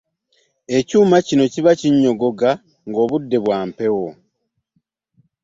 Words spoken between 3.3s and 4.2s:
bwa mpewo.